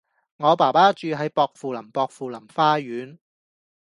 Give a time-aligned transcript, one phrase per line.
[0.37, 3.19] 我爸爸住喺薄扶林薄扶林花園